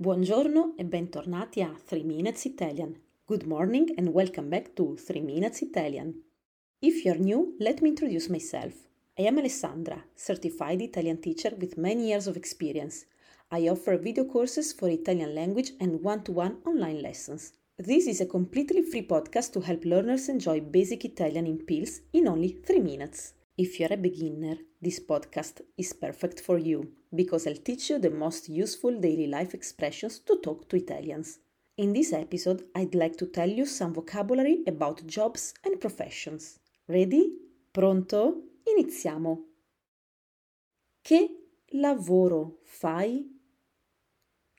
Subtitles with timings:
[0.00, 2.98] Buongiorno e bentornati a 3 Minutes Italian.
[3.26, 6.22] Good morning and welcome back to 3 Minutes Italian.
[6.78, 8.72] If you're new, let me introduce myself.
[9.18, 13.04] I am Alessandra, certified Italian teacher with many years of experience.
[13.50, 17.52] I offer video courses for Italian language and one to one online lessons.
[17.76, 22.26] This is a completely free podcast to help learners enjoy basic Italian in pills in
[22.26, 23.34] only 3 minutes.
[23.60, 28.08] If you're a beginner, this podcast is perfect for you because I'll teach you the
[28.08, 31.40] most useful daily life expressions to talk to Italians.
[31.76, 36.58] In this episode, I'd like to tell you some vocabulary about jobs and professions.
[36.88, 37.36] Ready?
[37.70, 38.44] Pronto?
[38.64, 39.44] Iniziamo!
[41.02, 41.28] Che
[41.72, 43.28] lavoro fai?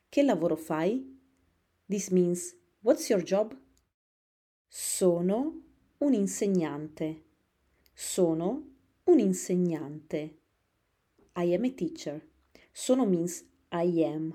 [0.09, 1.03] Che lavoro fai?
[1.89, 3.57] This means, what's your job?
[4.67, 5.59] Sono
[5.97, 7.23] un insegnante.
[7.95, 8.70] Sono
[9.05, 10.37] un insegnante.
[11.35, 12.21] I am a teacher.
[12.71, 14.33] Sono means I am.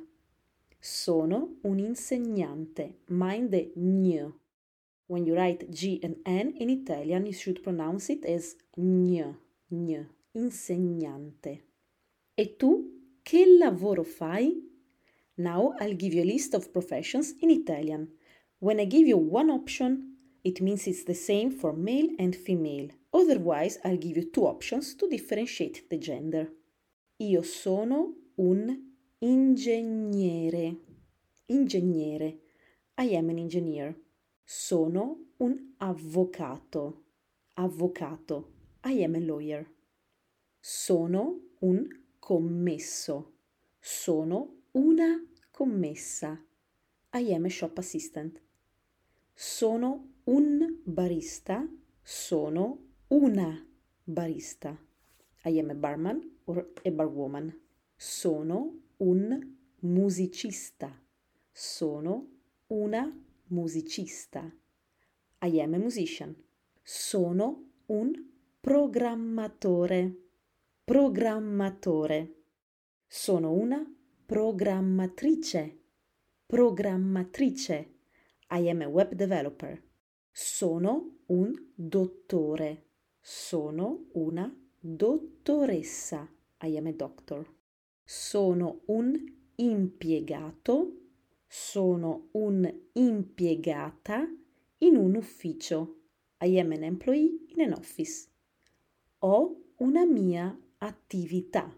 [0.81, 3.01] Sono un insegnante.
[3.09, 4.33] Mind the gn.
[5.09, 9.37] When you write G and N in Italian, you should pronounce it as gn,
[9.71, 11.63] gn, insegnante.
[12.35, 14.63] E tu che lavoro fai?
[15.37, 18.09] Now I'll give you a list of professions in Italian.
[18.59, 20.16] When I give you one option,
[20.47, 22.89] it means it's the same for male and female.
[23.13, 26.53] Otherwise, I'll give you two options to differentiate the gender.
[27.19, 30.77] Io sono un ingegnere.
[31.49, 32.39] Ingegnere.
[32.97, 33.97] I am an engineer.
[34.45, 37.03] Sono un avvocato.
[37.55, 38.53] Avvocato.
[38.85, 39.67] I am a lawyer.
[40.61, 41.89] Sono un
[42.21, 43.33] commesso.
[43.81, 46.41] Sono una commessa.
[47.15, 48.41] I am a shop assistant.
[49.35, 51.69] Sono un barista.
[52.03, 52.79] Sono
[53.09, 53.65] una
[54.05, 54.77] barista.
[55.45, 57.55] I am a barman or a barwoman.
[57.97, 61.01] Sono un musicista.
[61.53, 62.29] Sono
[62.69, 64.53] una musicista.
[65.43, 66.35] I am a musician.
[66.83, 68.13] Sono un
[68.61, 70.17] programmatore.
[70.85, 72.35] Programmatore.
[73.07, 73.85] Sono una
[74.27, 75.79] programmatrice.
[76.47, 77.95] Programmatrice.
[78.51, 79.86] I am a web developer.
[80.39, 82.89] Sono un dottore.
[83.23, 86.31] Sono una dottoressa.
[86.61, 87.51] I am a doctor.
[88.05, 89.17] Sono un
[89.55, 90.93] impiegato.
[91.47, 94.29] Sono un'impiegata
[94.77, 96.03] in un ufficio.
[96.43, 98.29] I am an employee in an office.
[99.21, 101.75] Ho una mia attività.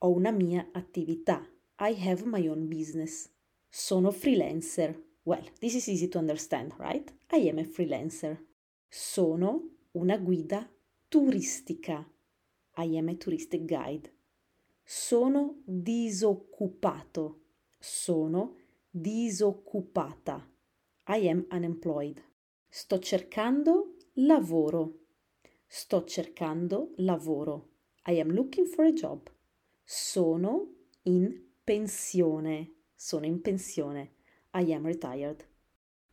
[0.00, 1.42] Ho una mia attività.
[1.78, 3.32] I have my own business.
[3.70, 5.10] Sono freelancer.
[5.24, 7.08] Well, this is easy to understand, right?
[7.30, 8.38] I am a freelancer.
[8.88, 10.68] Sono una guida
[11.08, 12.04] turistica.
[12.76, 14.12] I am a touristic guide.
[14.82, 17.40] Sono disoccupato.
[17.78, 18.56] Sono
[18.90, 20.44] disoccupata.
[21.08, 22.20] I am unemployed.
[22.68, 24.98] Sto cercando lavoro.
[25.68, 27.68] Sto cercando lavoro.
[28.06, 29.30] I am looking for a job.
[29.84, 30.66] Sono
[31.02, 32.72] in pensione.
[32.94, 34.14] Sono in pensione.
[34.52, 35.44] I am retired.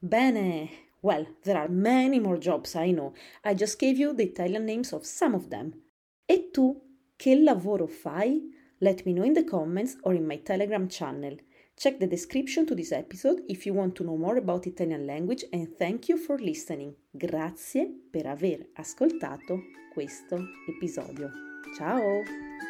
[0.02, 0.70] Bene,
[1.02, 3.14] Well, there are many more jobs, I know.
[3.44, 5.74] I just gave you the Italian names of some of them.
[6.28, 6.82] E tu,
[7.18, 8.42] che lavoro fai?
[8.82, 11.38] Let me know in the comments or in my Telegram channel.
[11.78, 15.46] Check the description to this episode if you want to know more about Italian language
[15.54, 16.94] and thank you for listening.
[17.12, 19.62] Grazie per aver ascoltato
[19.94, 20.38] questo
[20.68, 21.32] episodio.
[21.78, 22.69] Ciao!